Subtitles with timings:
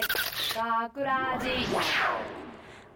[0.00, 1.48] 学ラジ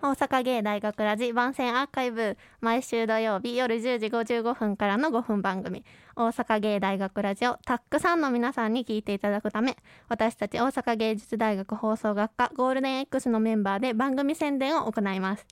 [0.00, 2.36] 大阪芸大学ラジ番宣アーカイブ。
[2.60, 5.84] 毎週土曜日夜10時55分からの5分番組。
[6.14, 9.76] 大阪芸大学ラジをたくさんの皆さんに聞いていただくため
[10.08, 15.46] 私たち大阪芸術大学放送学科ゴールデン X のメンバーで番組宣伝を行います。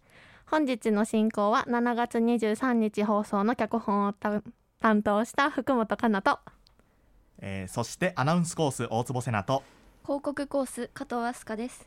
[0.47, 6.39] 本日の進行は7月23日放送の脚本を担当した福本香奈と
[7.41, 9.65] えーそしてアナウンスコース大坪瀬奈と
[10.11, 11.87] 広告コース加藤飛鳥です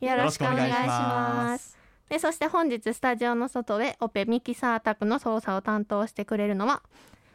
[0.00, 1.78] よろしくお願いしまますす。
[2.08, 6.84] でそして本日スタジオの外でオペミキサー宅の操作を担当してくれるのは、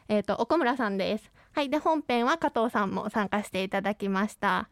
[0.08, 1.30] えー、と奥村さんです。
[1.52, 4.70] はい、で本編は加藤さんも参加していただきました。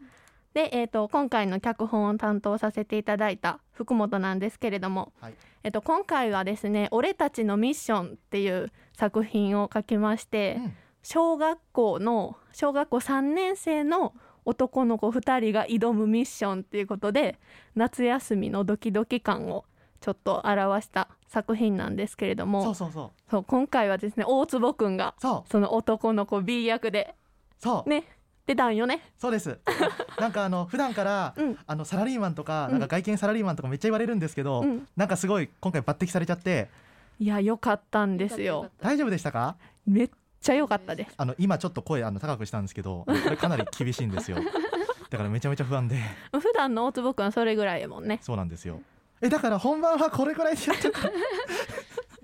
[0.55, 5.35] で、えー、と今回の脚本を担当させていただいた福本なんですけれども、はい
[5.65, 14.15] えー、と今回はですね「俺たちのミッション」っていう作品を書きまして、うん小学校の小学校3年生の
[14.51, 17.39] 男の子2人が挑むミッションっていうことで
[17.75, 19.65] 夏休みのドキドキ感を
[20.01, 23.31] ちょっと表した作品なんですけれどもそうそうそう。
[23.31, 27.15] そう今回はですね大坪くんがその男の子 B 役で
[27.59, 28.05] そう、ね
[28.47, 29.01] 出たんよね。
[29.17, 29.61] そうです。
[30.19, 31.59] なんかあの普段から、うん。
[31.69, 32.73] あのサラリーマンとか、うん。
[32.73, 36.69] なんか外見サラリーマンとかめっちゃ言われるんですけど、うん、なんかすごい今回抜擢されちゃって。
[37.21, 38.71] いや良かったんですよ。
[38.81, 39.55] 大丈夫でしたか？
[39.87, 40.11] めっ
[40.41, 41.15] ちゃ良かったです。
[41.17, 44.39] あの今ちょっと声あの高くしたんですけどこれかなり厳しいんですよ。
[45.11, 45.97] だからめちゃめちゃ不安で。
[46.33, 48.21] 普段の大坪くんはそれぐらいやもんね。
[48.23, 48.81] そうなんですよ。
[49.21, 51.09] えだから本番はこれくらいでやっちゃった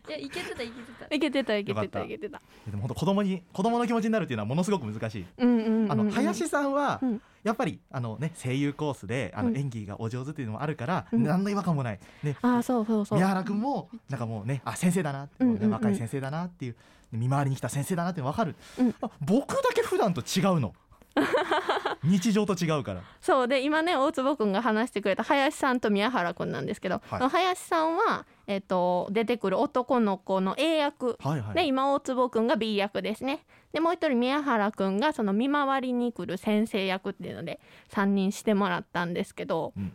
[0.09, 1.15] いやいけてたいけてた。
[1.15, 1.99] いけてたいけてよかった。
[1.99, 2.41] たいけてた。
[2.67, 5.27] でも本当子供に子供の気持ちになるっていうのはものすごく難しい。
[5.39, 5.93] うんうんうんうん。
[5.93, 7.23] あの林さんは、うん。
[7.43, 9.57] やっぱりあの、ね、声優コースであの、うん。
[9.57, 11.25] 演技がお上手っていうのもあるから、うん。
[11.25, 13.19] 何の違和感もない、ね、あーそうそうそう。
[13.19, 15.71] 宮原君もなんかもうねあ先生だな、うんうんうん。
[15.71, 16.77] 若い先生だなっていう
[17.13, 18.95] 見回りに来た先生だなって分かる、うん。
[19.01, 20.75] あ僕だけ普段と違うの。
[22.05, 23.03] 日常と違うから。
[23.21, 23.49] そう。
[23.49, 27.29] で今ね大坪君が話してくれた林さんと宮原君なんですけど、はい。
[27.29, 31.17] 林さんは、えっと出てくる男の子の A 役。
[31.21, 33.45] はいはい、で今大坪君が B 役ですね。
[33.73, 37.61] でもう一人宮原君がその見回りに来る先生役っていうので
[37.91, 39.93] 3人してもらったんですけど、うん。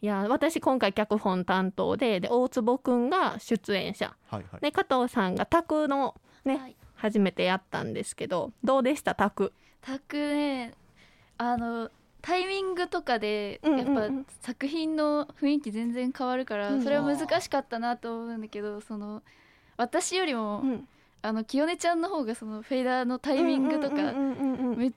[0.00, 4.16] いや私今回脚本担当でで大坪君が出演者。
[4.30, 4.60] はいはい。
[4.60, 6.76] で加藤さんが卓のね、はい。
[6.94, 9.14] 初めてやったんですけどどうでした？
[9.14, 10.72] 卓タクね
[11.38, 13.78] あのタイミングとかでうん。
[13.78, 16.82] やっぱ作品の雰囲気全然変わるからうん。
[16.82, 19.22] それは難しかったなと思うんだけどその
[19.76, 20.88] 私よりもうん
[21.22, 23.96] あの清音ちゃんの方がそのフェーダーのタイミングとか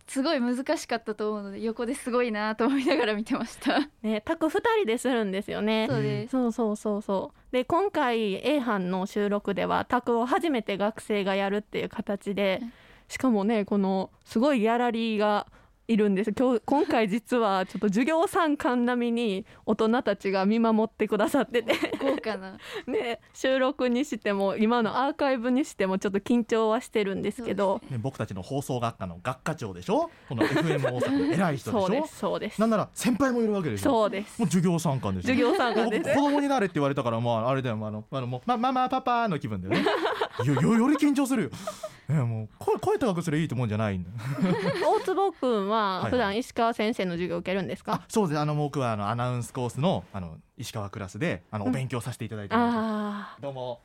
[0.07, 3.87] すごい難しかったと思うので横ですごいなと思いながら見てました。
[4.01, 5.87] ね卓2人でするんですよね。
[5.89, 6.31] そうです。
[6.31, 7.53] そうそうそうそう。
[7.53, 12.73] で今回 A 班の収録では卓を初めて学生がやるっていう形でうん
[13.07, 15.47] しかもねこのすごいギャラリーが
[15.87, 16.31] いるんです。
[16.33, 21.73] 今日今回実はちょっと授業参観並みに大人たちが見守ってくださってて。
[22.01, 22.57] 豪華な。
[22.87, 27.81] ね収録にしても今のアーカイブにしてもちょっと緊張はしてるんですけど。
[27.89, 30.09] ね、僕たちの放送学科の学科長でしょ？
[30.27, 31.81] この FM 大阪の 偉い人でしょ？
[31.81, 32.59] そうですそうです。
[32.61, 33.89] なんなら先輩もいるわけでしょ？
[33.91, 34.39] そうです。
[34.39, 35.27] もう授業参観でしょ？
[35.27, 36.15] 授業参観僕です。
[36.17, 37.75] 子供になれって言われたからまああれだよ。
[37.75, 39.85] あのあのもうまママパパの気分だよね
[40.43, 41.49] よよより緊張するよ、
[42.09, 43.97] ね、もう声声高くすればいいってもんじゃない。
[43.97, 44.05] ん
[44.85, 48.39] 大坪君ははい普段石川先生の授業を受けるんですか、あそうです。
[48.39, 51.71] あの僕はあのアナウンスコースのあの石川クラスであのうん。
[51.71, 53.23] お勉強させていただいてうも。
[53.41, 53.81] どうも。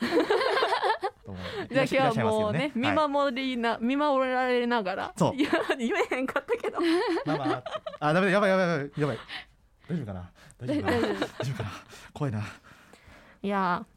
[0.00, 0.04] あ
[1.72, 3.08] じゃあ今日はもうね見はい。
[3.08, 5.34] 守りな、見守られながらそう。
[5.36, 6.78] いや言えへんかったけど。
[7.24, 7.62] ママ
[8.00, 8.32] あダメだ。
[8.32, 9.18] やばいやばいやばいやばい。
[9.88, 10.30] 大丈夫かな？
[10.58, 10.98] 大丈夫かな？
[10.98, 11.70] 大丈夫かな？
[12.12, 12.40] 怖いな。
[13.42, 13.93] いやー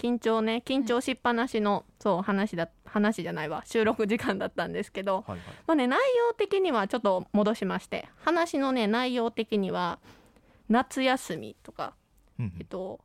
[0.00, 5.38] 緊張ね緊張しっぱなしの、そう話だ話じゃないわ収録時間だったんですけどはいはい。
[5.66, 9.98] まあね内容的にはちょっと戻しまして話のね内容的には
[10.70, 11.94] 夏休みとか
[12.38, 12.52] うんうん。
[12.58, 13.00] えっと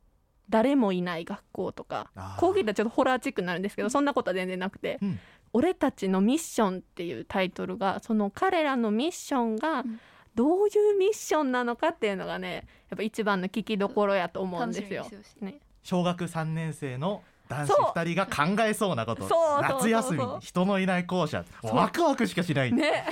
[0.48, 5.18] 誰もいない学校とかこう聞いたらちょっとホラーチックになるんですけどそんなことは全然なくてうん
[5.52, 10.00] 「俺たちのミッション」っていうタイトルがその彼らのミッションがうん。
[10.36, 15.06] どういうミッションなのかっていうのがねやっぱ一番の聞きどころやと思うんですよ。
[15.40, 17.98] ね、小学3年生の男子そう。
[17.98, 19.28] 2人が考えそうなこと。
[19.62, 21.44] 夏休み人のいない校舎。
[21.62, 23.04] ワクワクしかしない、ね。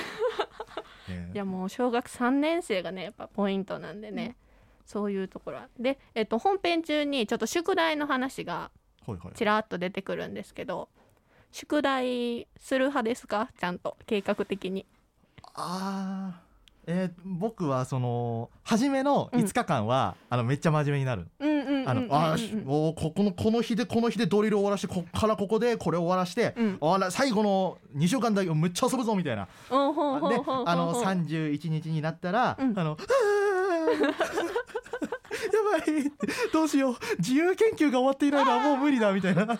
[1.09, 1.31] ね。
[1.33, 4.37] いやもう小学3年生がねやっぱポイントなんでね、
[4.85, 5.59] そういうところ。
[5.59, 8.73] はで、えっと、本編中にちょっと宿題の話が
[9.07, 9.35] はいはい。
[9.35, 10.89] ちらっと出てくるんですけど
[11.53, 13.51] 宿題する派ですか？
[13.57, 13.97] ちゃんと。
[14.07, 14.85] 計画的に。
[15.55, 16.45] あー。
[16.87, 21.29] えー僕はその初めの5日間は、あのめっちゃ真面目になる。
[21.39, 21.54] うんうんうんうんうん
[21.87, 26.79] あの、あーしおーここのこの日でこの日でドリル終わらしてこっからここでこれ終わらして、うん。
[26.81, 29.45] あら最後の2週間だけむっちゃ遊ぶぞみたいな。
[29.45, 29.75] であ
[30.77, 32.79] の31日になったら、うん。
[32.79, 33.05] あの「あ
[35.79, 36.13] ばい。
[36.53, 36.97] どうしよう。
[37.19, 39.47] 自由研究が終わっていないのはもう無理だみたいな。
[39.47, 39.59] なこ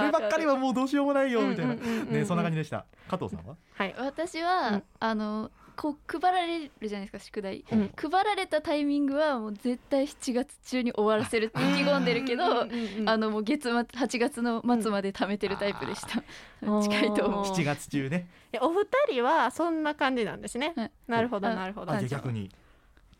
[0.00, 1.74] ればっかりはもうどうしようもないよみたいな。
[1.74, 2.84] ねそんな感じでした。
[3.08, 3.56] 加藤さんは？
[3.74, 4.82] はい私は、うん。
[5.00, 7.92] あのこう配られるじゃないですか宿題、うん。
[7.94, 12.66] 配られたタイミングはもう絶対7月中に終わらせるって意気込んでるけど、
[13.06, 16.20] あのもう月末8月の末まで貯めてるタイプでした、
[16.62, 17.44] うん近いと思う。
[17.44, 18.28] あー7月中ね。
[18.52, 21.96] えお二人はそんな感じなんですね、はいなるほどあなるほど。
[22.08, 22.50] 逆に。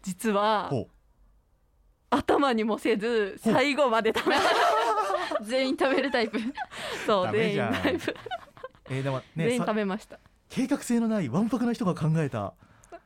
[0.02, 0.88] 実はほ
[2.10, 4.40] 頭にもせず最後まで食べる。
[5.46, 6.40] 全員食べるタイプ。
[7.06, 8.16] そう全員タイプ
[8.90, 12.54] えーでも全員ねさ食べました計画性のないわんぱくな人が考えた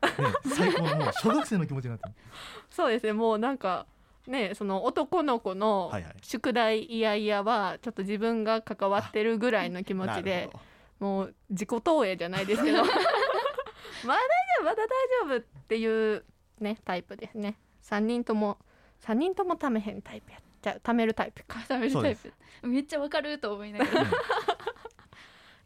[0.02, 0.10] ね
[0.56, 2.14] 最高のもう小学生の気持ちになってる。
[2.70, 3.86] そうですねもうなんか
[4.26, 5.92] ねその男の子の
[6.22, 10.50] 宿題いやいやはちょっと自分が関わってるぐらいの気持ちなで
[10.98, 12.78] もう自己投影じゃないですけど。
[14.04, 14.24] まあ大丈
[14.60, 14.88] 夫まだ大
[15.28, 16.24] 丈夫っていう
[16.60, 17.56] ねタイプですね。
[17.82, 18.58] 3人とも
[19.02, 21.60] 3人ともためへんタイプやじゃあ貯めるタイプか。
[21.60, 22.32] 食べるタイプ。
[22.62, 24.02] めっちゃわかると思いながら。
[24.02, 24.04] い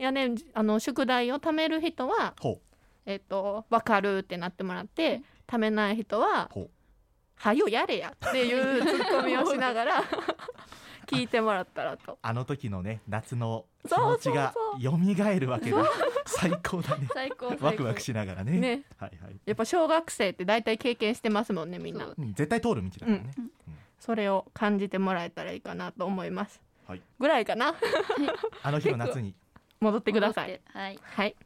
[0.02, 2.60] やねあの宿題を貯める人はほ
[3.06, 6.70] えっと分かるってなってもらって貯めない人はほう
[7.36, 10.04] 「はよやれや」っていうツッコミをしながら
[11.06, 12.18] 聞いてもらったらと。
[12.20, 14.10] あの時のね夏の気そうそう。
[14.12, 15.84] 持ちが蘇るわけだ
[16.26, 17.08] 最高だね。
[17.14, 17.48] 最高。
[17.50, 18.58] 最高ワクワクしながらね。
[18.58, 18.82] ね。
[18.98, 19.40] はいはい。
[19.46, 22.06] やっぱ小学生って大体経験してますもんねみんな。
[22.06, 22.14] そう。
[22.18, 23.30] うん絶対通る道だからね、
[24.00, 27.02] それを感じてもらえたらいいかなと思います、はい。
[27.18, 27.74] ぐらいかな。
[28.64, 29.34] あの日の夏に
[29.80, 30.60] 戻ってください。
[30.72, 30.98] はい。
[31.02, 31.36] はい。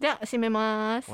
[0.00, 1.10] じゃあ締めます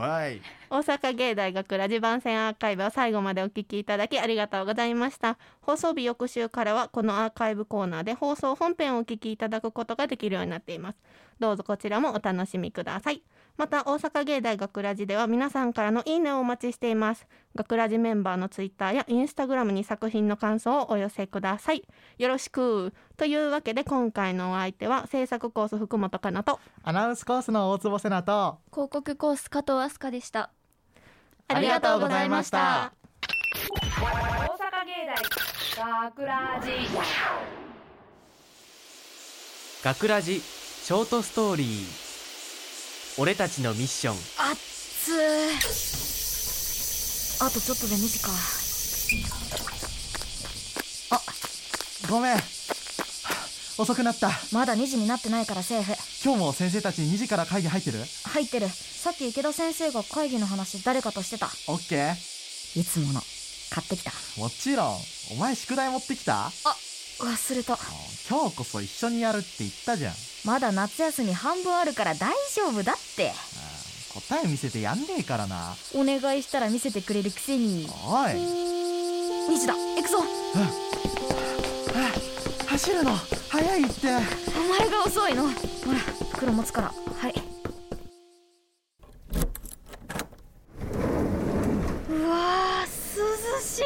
[0.70, 5.38] 大阪芸大学ラジ番宣アーカイブを最後までお聞きいただきありがとうございました。
[5.60, 10.98] 放送日翌週からはこのアーカイブコーナーで放送本編をお聞きいただくことができるようになっています。
[11.38, 13.22] どうぞこちらもお楽しみください。
[13.56, 17.26] また大阪芸大学ラジでは皆さんからのいいねをお待ちしています。
[17.54, 21.84] 学ラジメンバーのツイッターやインスタグラムに作品の感想をお寄せください。
[22.18, 22.92] よろしく。
[23.16, 26.58] というわけで今回のお相手は制作コース福本かなと。
[26.82, 28.58] アナウンスコースの大坪瀬奈と。
[28.72, 30.50] 広告コース加藤飛鳥でした
[31.48, 32.92] ありがとうございました。
[34.00, 35.14] 大阪芸大
[36.10, 36.70] 学ラジ
[39.84, 41.86] 学ラジショートストーリー。
[43.20, 44.14] 俺たちのミッション。
[44.14, 44.16] あ
[44.52, 48.30] っつーあとちょっとで2時か。
[52.10, 52.36] ごめん。
[53.76, 54.30] 遅くなった。
[54.52, 55.92] まだ2時になってないからセーフ。
[56.24, 57.98] 今日も先生たち2時から会議入ってる？
[58.24, 58.66] 入ってる
[59.04, 61.48] さっき池田先生が会議の話誰かとしてた。
[61.68, 62.80] オッケー。
[62.80, 63.20] いつもの。
[63.68, 64.12] 買ってきた。
[64.38, 64.96] もちろん。
[65.32, 66.50] お前宿題持ってきた？
[67.20, 67.78] 忘れた。
[68.30, 70.14] 今日こそ一緒にやるって言ったじゃん。
[70.46, 73.34] まだ夏休み半分あるから大丈夫だって。
[74.14, 75.76] 答え見せてやんねえからな。
[75.94, 77.86] お願いしたら見せてくれるくせに。
[78.06, 78.30] おい。
[79.52, 79.74] 2時だ。
[79.74, 80.24] 行くぞ。
[82.68, 83.14] 走るの。
[83.50, 84.08] 早いって。
[84.08, 85.42] お前が遅いの。
[85.42, 85.48] ほ
[85.92, 85.98] ら
[86.32, 86.88] 袋持つから。
[86.88, 87.34] はい
[92.06, 93.82] うわー涼しい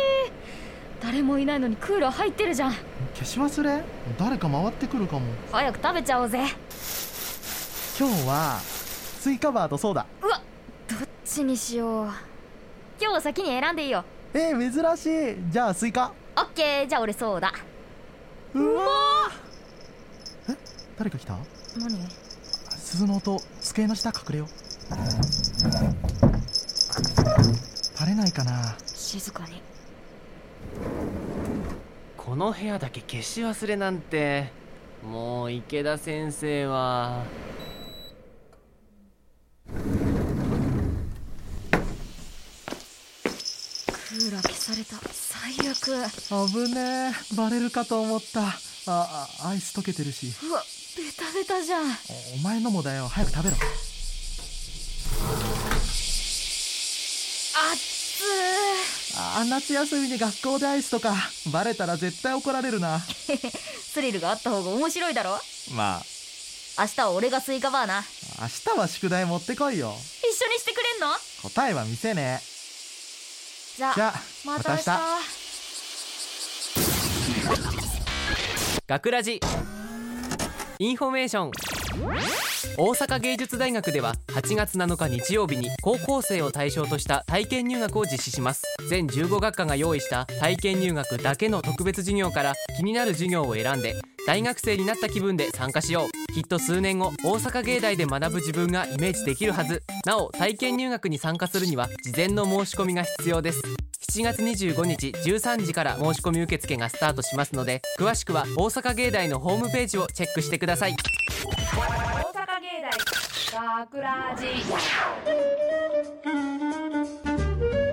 [1.08, 2.74] 誰もいないのにクーラー入ってるじゃん。
[3.14, 3.82] 消し忘れ？
[4.18, 5.22] 誰か回ってくるかも。
[5.50, 6.40] 早く食べちゃおうぜ。
[7.98, 10.04] 今日はスイカバーとソーダ。
[10.22, 10.42] うわ
[10.86, 12.04] どっちにしよう。
[12.04, 12.12] 今
[12.98, 14.04] 日は先に選んでいいよ。
[14.34, 15.50] えー、珍しい。
[15.50, 16.12] じゃあスイカ。
[16.36, 16.86] オッケー。
[16.86, 17.38] じゃあ俺ソーダ。
[17.38, 20.56] うわーえ
[20.98, 21.38] 誰か来た？
[21.78, 22.06] 何？
[22.76, 24.48] 鈴の音机の下隠れよう。
[27.98, 28.76] バレないかな。
[28.84, 29.62] 静かに
[32.28, 34.52] この部屋だけ消し忘れなんて
[35.02, 37.24] もう池田先生は。
[39.66, 44.96] クーラー消された。
[45.10, 45.86] 最悪。
[46.52, 47.34] 危ねえ。
[47.34, 48.42] バレるかと思った。
[48.42, 48.58] あ
[49.42, 50.30] あアイス溶けてるし。
[50.46, 50.62] うわ
[50.98, 51.84] ベタベタじゃん。
[51.84, 51.88] おお
[52.44, 53.08] 前のもだよ。
[53.08, 53.60] 早く食べろあ
[57.74, 57.88] っつ
[59.40, 61.14] あ夏休みに学校でアイスとか
[61.52, 62.98] バレたら絶対怒られるな。
[62.98, 63.50] ー
[63.92, 65.38] スリルがあった方が面白いだろ？
[65.72, 66.04] まあ。
[66.80, 68.04] 明日は俺がスイカバーな。
[68.40, 69.96] 明日は宿題持ってこいよ。
[70.20, 71.14] 一緒にしてくれんの？
[71.42, 72.42] 答えは見せね。
[73.76, 74.90] じゃあえじゃあまた明日。
[78.86, 79.40] 学ラジ。
[80.80, 81.50] インフォメーション
[82.76, 88.62] 大阪芸術大学では8月7日日曜日に高校生を対象とした体験入学を実施します。
[88.88, 96.32] 全15学科が用意した体験入学だけの特別授業から気になる授業を選んで大学生になった気分で参加しよう。
[96.32, 99.82] きっと数年後大阪芸大で学ぶ自分がイメージできるはず。
[100.04, 103.62] なお体験入学に参加するには事前の申し込みが必要です。
[104.12, 110.96] 7月25日13時から申し込み受付がスタートしますので詳しくは大阪芸大のホームページをチェックしてください。
[113.78, 114.44] 大学ラジ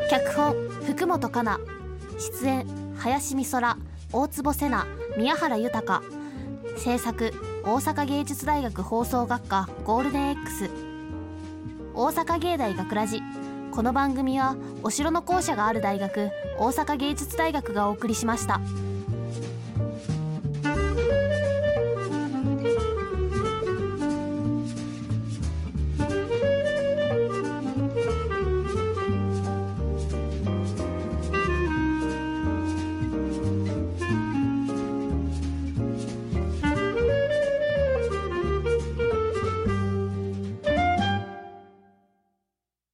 [0.10, 1.62] 脚本福本香奈。
[2.18, 2.66] 出演
[2.98, 3.78] 林美空
[4.12, 6.02] 大坪瀬奈宮原豊
[6.76, 7.32] 制作
[7.64, 10.72] 大阪芸術大学放送学科ゴールデン X
[11.94, 13.22] 大阪芸大学ラジ。
[13.70, 18.60] この番組はお城の校舎がある大学大阪芸術大学がお送りしました。